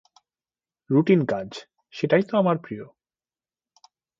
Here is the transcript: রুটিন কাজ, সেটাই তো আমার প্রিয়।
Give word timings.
রুটিন 0.89 1.25
কাজ, 1.25 1.49
সেটাই 1.93 2.23
তো 2.23 2.33
আমার 2.37 2.57
প্রিয়। 2.57 2.83